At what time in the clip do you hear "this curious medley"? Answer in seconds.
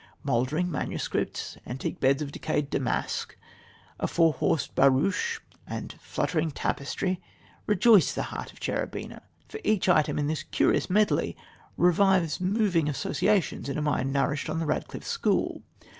10.25-11.37